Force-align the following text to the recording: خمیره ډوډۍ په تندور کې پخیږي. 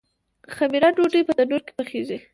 خمیره 0.55 0.89
ډوډۍ 0.95 1.21
په 1.25 1.33
تندور 1.37 1.61
کې 1.65 1.73
پخیږي. 1.77 2.17